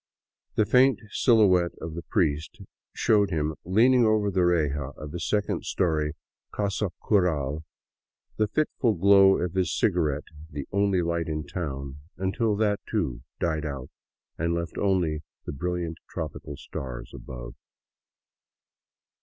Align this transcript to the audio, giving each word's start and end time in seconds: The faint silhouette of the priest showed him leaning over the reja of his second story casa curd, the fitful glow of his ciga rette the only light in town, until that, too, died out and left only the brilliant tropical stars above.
The 0.55 0.65
faint 0.65 0.99
silhouette 1.11 1.75
of 1.79 1.93
the 1.93 2.01
priest 2.01 2.59
showed 2.91 3.29
him 3.29 3.53
leaning 3.63 4.03
over 4.03 4.31
the 4.31 4.43
reja 4.43 4.93
of 4.97 5.11
his 5.11 5.29
second 5.29 5.63
story 5.63 6.13
casa 6.51 6.89
curd, 7.07 7.59
the 8.37 8.47
fitful 8.47 8.95
glow 8.95 9.37
of 9.37 9.53
his 9.53 9.67
ciga 9.69 10.03
rette 10.05 10.27
the 10.49 10.67
only 10.71 11.03
light 11.03 11.27
in 11.27 11.45
town, 11.45 11.99
until 12.17 12.55
that, 12.55 12.79
too, 12.89 13.21
died 13.39 13.63
out 13.63 13.91
and 14.39 14.55
left 14.55 14.75
only 14.79 15.21
the 15.45 15.53
brilliant 15.53 15.99
tropical 16.09 16.57
stars 16.57 17.11
above. 17.13 17.53